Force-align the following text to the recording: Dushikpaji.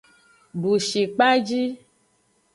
Dushikpaji. 0.61 1.61